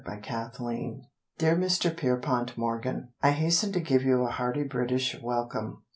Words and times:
PIERPONT 0.03 0.57
MORGAN 0.59 1.05
Dear 1.37 1.55
Mr. 1.55 1.95
Pierpont 1.95 2.57
Morgan, 2.57 3.09
I 3.21 3.29
hasten 3.29 3.71
to 3.73 3.79
give 3.79 4.01
you 4.01 4.23
a 4.23 4.31
hearty 4.31 4.63
British 4.63 5.21
welcome. 5.21 5.83